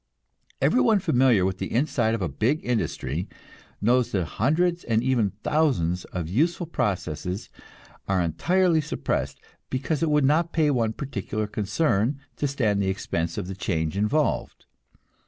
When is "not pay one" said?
10.25-10.93